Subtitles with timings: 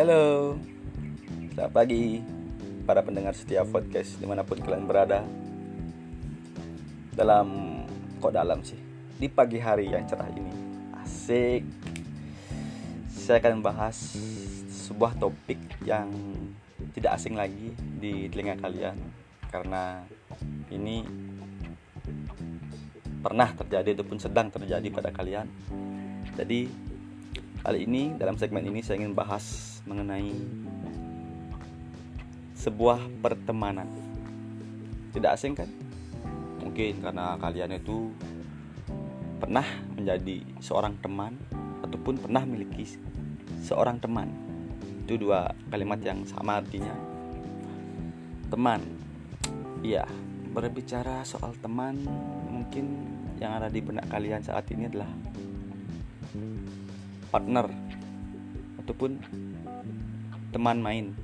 [0.00, 0.56] Halo,
[1.52, 2.24] selamat pagi
[2.88, 5.20] para pendengar setia podcast di mana pun kalian berada.
[7.12, 7.48] Dalam,
[8.16, 8.80] kok dalam sih?
[9.20, 10.56] Di pagi hari yang cerah ini.
[11.04, 11.68] Asik.
[13.12, 14.16] Saya akan membahas
[14.88, 16.08] sebuah topik yang
[16.96, 18.96] tidak asing lagi di telinga kalian.
[19.52, 20.00] Karena
[20.72, 21.04] ini
[23.20, 25.44] pernah terjadi ataupun sedang terjadi pada kalian.
[26.40, 26.88] Jadi
[27.60, 30.32] Kali ini dalam segmen ini saya ingin bahas mengenai
[32.56, 33.88] sebuah pertemanan.
[35.16, 35.70] Tidak asing kan?
[36.60, 38.12] Mungkin karena kalian itu
[39.40, 39.64] pernah
[39.96, 41.34] menjadi seorang teman
[41.80, 43.00] ataupun pernah memiliki
[43.64, 44.28] seorang teman.
[45.08, 46.92] Itu dua kalimat yang sama artinya.
[48.52, 48.84] Teman.
[49.80, 50.04] Iya,
[50.52, 52.04] berbicara soal teman
[52.52, 53.08] mungkin
[53.40, 55.08] yang ada di benak kalian saat ini adalah
[57.32, 57.89] partner
[58.90, 59.22] ataupun
[60.50, 61.14] teman main.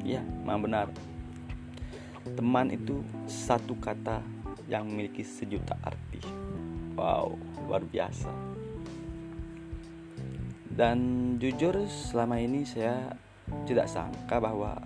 [0.00, 0.88] Ya memang benar.
[2.32, 4.24] Teman itu satu kata
[4.64, 6.24] yang memiliki sejuta arti.
[6.96, 7.36] Wow
[7.68, 8.32] luar biasa.
[10.72, 10.98] Dan
[11.36, 13.12] jujur selama ini saya
[13.68, 14.80] tidak sangka bahwa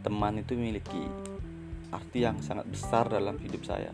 [0.00, 1.04] teman itu memiliki
[1.92, 3.92] arti yang sangat besar dalam hidup saya.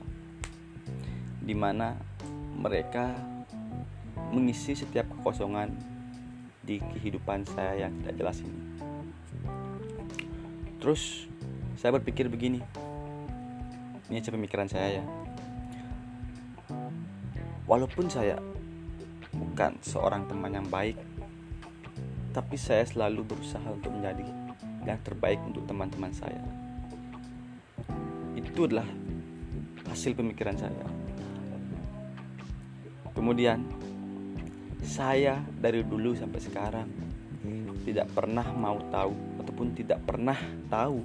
[1.43, 1.99] Di mana
[2.55, 3.11] mereka
[4.31, 5.90] mengisi setiap kekosongan
[6.61, 8.61] di kehidupan saya yang tidak jelas ini.
[10.81, 11.29] Terus
[11.77, 12.61] saya berpikir begini.
[14.11, 15.05] Ini aja pemikiran saya ya.
[17.65, 18.37] Walaupun saya
[19.31, 20.99] bukan seorang teman yang baik,
[22.35, 24.27] tapi saya selalu berusaha untuk menjadi
[24.83, 26.43] yang terbaik untuk teman-teman saya.
[28.35, 28.87] Itu adalah
[29.87, 30.87] hasil pemikiran saya.
[33.15, 33.63] Kemudian
[34.91, 36.89] saya dari dulu sampai sekarang
[37.87, 40.35] tidak pernah mau tahu ataupun tidak pernah
[40.67, 40.99] tahu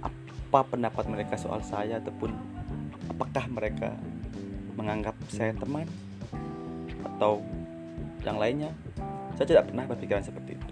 [0.00, 2.32] apa pendapat mereka soal saya ataupun
[3.12, 3.92] apakah mereka
[4.72, 5.84] menganggap saya teman
[7.04, 7.44] atau
[8.24, 8.72] yang lainnya.
[9.36, 10.66] Saya tidak pernah berpikiran seperti itu.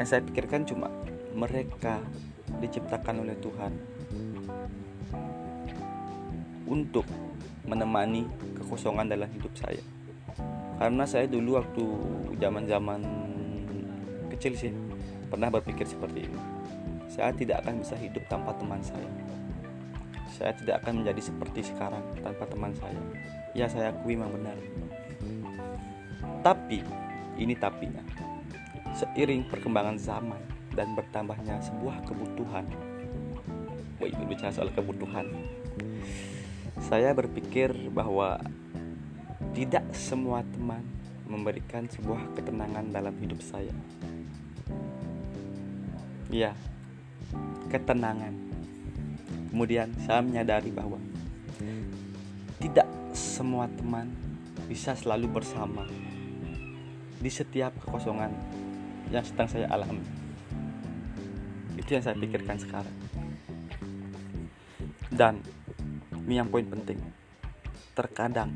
[0.00, 0.88] Yang saya pikirkan cuma
[1.36, 2.00] mereka
[2.62, 3.72] diciptakan oleh Tuhan
[6.64, 7.04] untuk
[7.68, 8.24] menemani
[8.56, 9.97] kekosongan dalam hidup saya
[10.78, 11.84] karena saya dulu waktu
[12.38, 13.02] zaman-zaman
[14.30, 14.72] kecil sih
[15.26, 16.40] pernah berpikir seperti ini.
[17.10, 19.10] Saya tidak akan bisa hidup tanpa teman saya.
[20.30, 23.02] Saya tidak akan menjadi seperti sekarang tanpa teman saya.
[23.58, 24.54] Ya saya akui memang benar.
[26.46, 26.86] Tapi
[27.34, 28.06] ini tapinya.
[28.94, 30.38] Seiring perkembangan zaman
[30.78, 32.70] dan bertambahnya sebuah kebutuhan.
[33.98, 35.26] Wih, berbicara soal kebutuhan.
[36.78, 38.38] Saya berpikir bahwa
[39.52, 40.82] tidak semua teman
[41.28, 43.72] memberikan sebuah ketenangan dalam hidup saya.
[46.32, 46.56] Ya,
[47.68, 48.32] ketenangan.
[49.48, 51.00] Kemudian saya menyadari bahwa
[52.60, 54.12] tidak semua teman
[54.68, 55.88] bisa selalu bersama
[57.18, 58.30] di setiap kekosongan
[59.08, 60.04] yang sedang saya alami.
[61.80, 62.96] Itu yang saya pikirkan sekarang.
[65.08, 65.40] Dan
[66.28, 67.00] ini yang poin penting.
[67.96, 68.52] Terkadang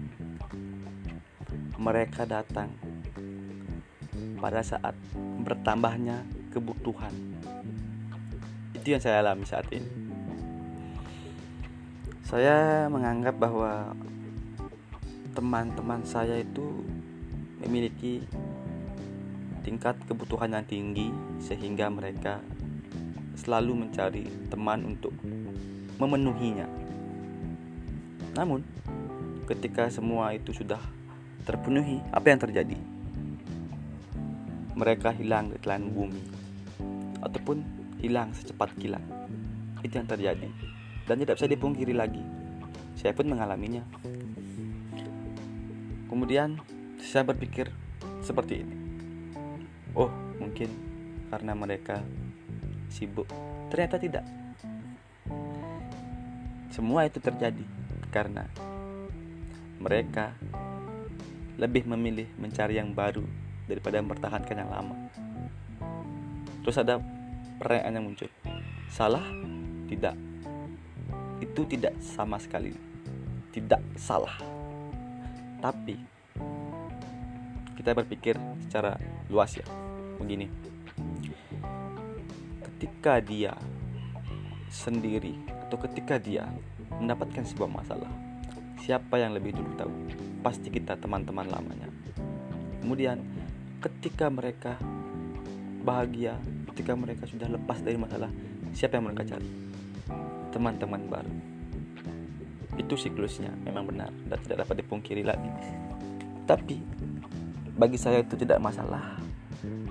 [1.82, 2.70] mereka datang
[4.38, 4.94] pada saat
[5.42, 6.22] bertambahnya
[6.54, 7.10] kebutuhan.
[8.70, 9.90] Itu yang saya alami saat ini.
[12.22, 13.98] Saya menganggap bahwa
[15.34, 16.86] teman-teman saya itu
[17.58, 18.22] memiliki
[19.66, 21.10] tingkat kebutuhan yang tinggi
[21.42, 22.38] sehingga mereka
[23.34, 25.14] selalu mencari teman untuk
[25.98, 26.66] memenuhinya.
[28.38, 28.62] Namun,
[29.50, 30.80] ketika semua itu sudah
[31.42, 32.78] terpenuhi, apa yang terjadi?
[34.72, 36.22] Mereka hilang di telan bumi
[37.22, 37.62] ataupun
[38.02, 39.02] hilang secepat kilat.
[39.82, 40.48] Itu yang terjadi
[41.06, 42.22] dan tidak bisa dipungkiri lagi.
[42.94, 43.82] Saya pun mengalaminya.
[46.06, 46.60] Kemudian
[47.02, 47.72] saya berpikir
[48.22, 48.76] seperti ini.
[49.98, 50.08] Oh,
[50.38, 50.70] mungkin
[51.28, 52.00] karena mereka
[52.92, 53.26] sibuk.
[53.72, 54.24] Ternyata tidak.
[56.72, 57.64] Semua itu terjadi
[58.12, 58.48] karena
[59.82, 60.36] mereka
[61.62, 63.22] lebih memilih mencari yang baru
[63.70, 64.98] daripada mempertahankan yang lama.
[66.66, 66.98] Terus ada
[67.62, 68.26] pertanyaan yang muncul.
[68.90, 69.22] Salah?
[69.86, 70.16] Tidak.
[71.38, 72.74] Itu tidak sama sekali.
[73.54, 74.34] Tidak salah.
[75.62, 75.94] Tapi
[77.78, 78.34] kita berpikir
[78.66, 78.98] secara
[79.30, 79.66] luas ya.
[80.18, 80.50] Begini.
[82.66, 83.54] Ketika dia
[84.66, 85.38] sendiri
[85.70, 86.50] atau ketika dia
[86.98, 88.10] mendapatkan sebuah masalah,
[88.82, 89.94] siapa yang lebih dulu tahu?
[90.42, 91.88] Pasti kita teman-teman lamanya.
[92.82, 93.22] Kemudian
[93.78, 94.74] ketika mereka
[95.82, 96.38] bahagia
[96.74, 98.30] ketika mereka sudah lepas dari masalah
[98.74, 99.48] siapa yang mereka cari?
[100.50, 101.34] Teman-teman baru.
[102.76, 105.48] Itu siklusnya memang benar dan tidak dapat dipungkiri lagi.
[106.44, 106.76] Tapi
[107.78, 109.16] bagi saya itu tidak masalah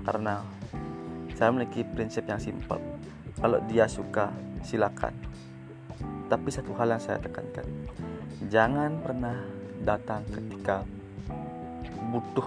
[0.04, 0.44] karena
[1.32, 2.78] saya memiliki prinsip yang simpel.
[3.40, 4.30] Kalau dia suka
[4.62, 5.16] silakan.
[6.28, 7.66] Tapi satu hal yang saya tekankan
[8.48, 10.86] jangan pernah datang ketika
[12.10, 12.46] butuh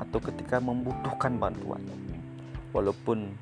[0.00, 1.82] atau ketika membutuhkan bantuan.
[2.70, 3.34] Walaupun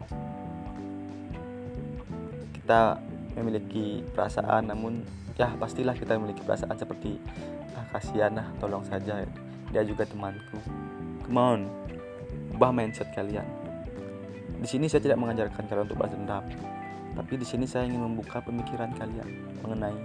[2.59, 2.99] kita
[3.37, 5.05] memiliki perasaan namun
[5.39, 7.21] ya pastilah kita memiliki perasaan seperti
[7.79, 9.23] ah kasihan lah tolong saja.
[9.71, 10.59] Dia juga temanku.
[11.29, 11.61] Come on
[12.57, 13.47] ubah mindset kalian.
[14.59, 16.43] Di sini saya tidak mengajarkan kalian untuk balas dendam
[17.19, 19.27] tapi di sini saya ingin membuka pemikiran kalian
[19.67, 19.99] mengenai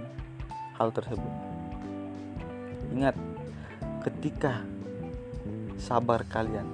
[0.74, 1.53] hal tersebut
[2.92, 3.16] ingat
[4.04, 4.60] ketika
[5.80, 6.68] sabar kalian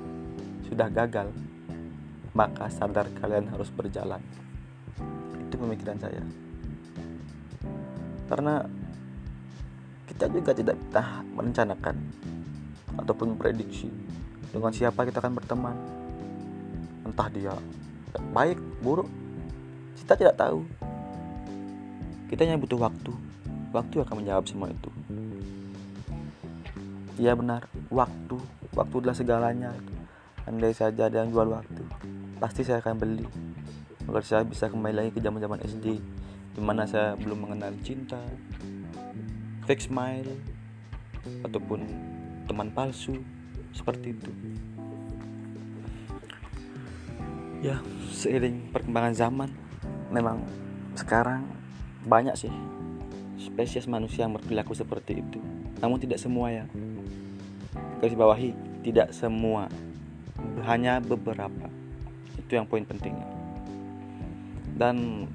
[0.66, 1.30] sudah gagal
[2.30, 4.22] maka sadar kalian harus berjalan.
[5.50, 6.22] Itu pemikiran saya.
[8.30, 8.62] Karena
[10.06, 11.96] kita juga tidak kita merencanakan
[13.02, 13.90] ataupun prediksi
[14.54, 15.76] dengan siapa kita akan berteman.
[17.02, 17.54] Entah dia
[18.30, 19.10] baik buruk
[20.10, 20.62] kita tidak tahu.
[22.30, 23.10] Kita hanya butuh waktu.
[23.74, 24.90] Waktu akan menjawab semua itu
[27.20, 27.69] iya benar.
[27.93, 28.40] Waktu
[28.72, 29.70] waktu adalah segalanya.
[30.49, 31.84] Andai saja ada yang jual waktu
[32.40, 33.28] pasti saya akan beli.
[34.08, 35.87] Agar saya bisa kembali lagi ke zaman zaman SD
[36.50, 38.19] di mana saya belum mengenal cinta
[39.69, 40.32] fake smile
[41.44, 41.84] ataupun
[42.49, 43.20] teman palsu
[43.76, 44.32] seperti itu.
[47.61, 49.52] Ya seiring perkembangan zaman
[50.08, 50.40] memang
[50.96, 51.44] sekarang
[52.08, 52.50] banyak sih
[53.37, 55.40] spesies manusia yang berperilaku seperti itu
[55.81, 56.65] namun tidak semua ya.
[57.99, 58.53] Garis bawahi
[58.85, 59.67] tidak semua.
[60.65, 61.69] Hanya beberapa.
[62.38, 63.41] Itu yang poin pentingnya
[64.81, 65.29] dan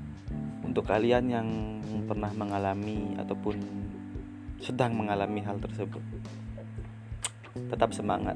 [0.66, 1.48] untuk kalian yang
[2.10, 3.62] pernah mengalami ataupun
[4.58, 6.02] sedang mengalami hal tersebut
[7.70, 8.34] tetap semangat.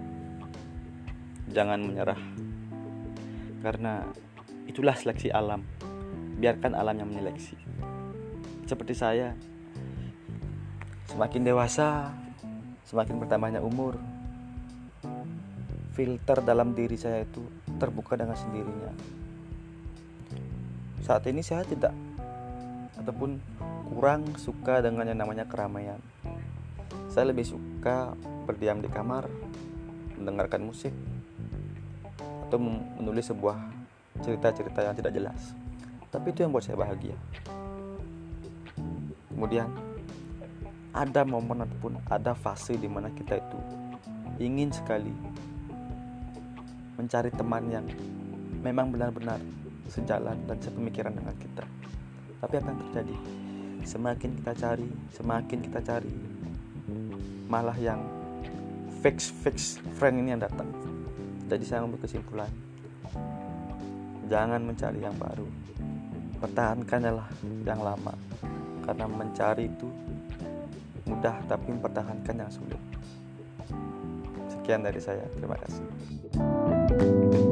[1.50, 2.22] Jangan menyerah.
[3.66, 4.06] Karena
[4.70, 5.66] itulah seleksi alam.
[6.38, 7.58] Biarkan alam yang menyeleksi.
[8.70, 9.34] Seperti saya
[11.10, 12.14] semakin dewasa
[12.86, 13.98] semakin bertambahnya umur
[15.98, 17.42] filter dalam diri saya itu
[17.82, 18.94] terbuka dengan sendirinya
[21.10, 21.92] saat ini saya tidak
[23.00, 23.42] ataupun
[23.90, 25.98] kurang suka dengan yang namanya keramaian.
[27.10, 28.14] Saya lebih suka
[28.46, 29.26] berdiam di kamar,
[30.20, 30.94] mendengarkan musik,
[32.46, 32.62] atau
[33.02, 33.58] menulis sebuah
[34.22, 35.42] cerita-cerita yang tidak jelas.
[36.14, 37.18] Tapi itu yang buat saya bahagia.
[39.34, 39.72] Kemudian
[40.94, 43.60] ada momen ataupun ada fase di mana kita itu
[44.42, 45.12] ingin sekali
[46.98, 47.86] mencari teman yang
[48.60, 49.40] memang benar-benar
[49.88, 51.66] sejalan dan sepemikiran dengan kita.
[52.40, 53.16] Tapi apa yang terjadi?
[53.84, 56.14] Semakin kita cari, semakin kita cari,
[57.48, 58.04] malah yang
[59.00, 60.68] fix fix friend ini yang datang.
[61.48, 62.52] Jadi saya ambil kesimpulan,
[64.28, 65.48] jangan mencari yang baru,
[66.44, 67.30] pertahankannya lah
[67.66, 68.14] yang lama,
[68.86, 69.88] karena mencari itu
[71.10, 72.78] mudah tapi mempertahankan yang sulit.
[74.46, 77.49] Sekian dari saya, terima kasih.